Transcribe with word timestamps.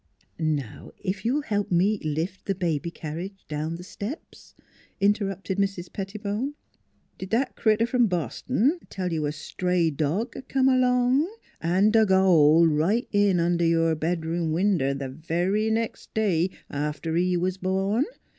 ""Now 0.39 0.93
if 0.97 1.23
you'll 1.23 1.43
help 1.43 1.69
me 1.71 1.99
lift 1.99 2.45
the 2.45 2.55
baby 2.55 2.89
carriage 2.89 3.33
i 3.33 3.37
4 3.37 3.37
8 3.37 3.37
NEIGHBORS 3.37 3.45
down 3.69 3.75
the 3.75 3.83
steps," 3.83 4.55
interrupted 4.99 5.59
little 5.59 5.83
Mrs. 5.83 5.89
Petti 5.91 6.19
bone." 6.19 6.55
Did 7.19 7.29
that 7.29 7.55
critter 7.55 7.85
from 7.85 8.07
Boston 8.07 8.79
tell 8.89 9.13
you 9.13 9.27
a 9.27 9.31
stray 9.31 9.91
dog 9.91 10.35
come 10.49 10.67
along 10.67 11.27
an' 11.61 11.91
dug 11.91 12.09
a 12.09 12.19
hole 12.19 12.65
right 12.65 13.07
in 13.11 13.39
under 13.39 13.63
your 13.63 13.93
bedroom 13.93 14.51
winder 14.51 14.95
th' 14.95 15.11
very 15.11 15.69
nex' 15.69 16.07
day 16.07 16.49
after 16.71 17.15
he 17.15 17.37
was 17.37 17.57
born? 17.59 18.05